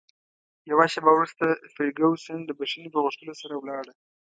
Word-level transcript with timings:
یوه 0.71 0.85
شیبه 0.93 1.11
وروسته 1.13 1.45
فرګوسن 1.73 2.39
د 2.45 2.49
بښنې 2.59 2.89
په 2.91 2.99
غوښتلو 3.03 3.33
سره 3.41 3.53
ولاړه. 3.57 3.93